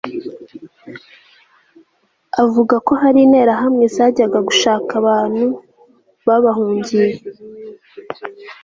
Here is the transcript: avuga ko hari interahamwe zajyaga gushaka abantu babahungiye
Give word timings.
avuga 2.43 2.75
ko 2.87 2.93
hari 3.01 3.19
interahamwe 3.27 3.85
zajyaga 3.95 4.39
gushaka 4.47 4.91
abantu 5.01 5.45
babahungiye 6.27 7.09